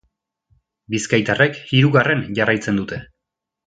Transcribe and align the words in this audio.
Bizkaitarrek 0.95 1.61
hirugarren 1.69 2.27
jarraitzen 2.43 2.85
dute. 2.85 3.05